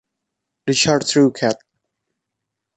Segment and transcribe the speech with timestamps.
[0.65, 1.59] The Chartreux Cat.